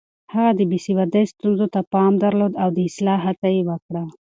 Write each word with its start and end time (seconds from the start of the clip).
هغه 0.33 0.51
د 0.57 0.61
بې 0.69 0.79
سوادۍ 0.87 1.23
ستونزو 1.33 1.65
ته 1.73 1.79
پام 1.93 2.13
درلود 2.23 2.53
او 2.63 2.69
د 2.75 2.77
اصلاح 2.89 3.19
هڅه 3.27 3.47
يې 3.55 3.61
وکړه. 3.69 4.03